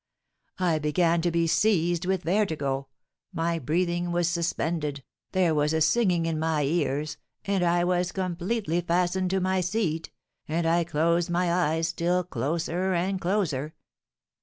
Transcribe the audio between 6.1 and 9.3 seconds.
in my ears, and I was completely fastened